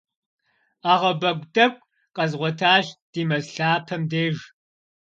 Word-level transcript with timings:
Ӏэгъэбэгу 0.81 1.49
тӏэкӏу 1.53 1.87
къэзгъуэтащ 2.15 2.85
ди 3.11 3.21
мэз 3.29 3.45
лъапэм 3.55 4.03
деж. 4.11 4.37